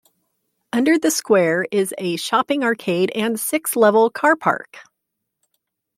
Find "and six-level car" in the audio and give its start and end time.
3.13-4.35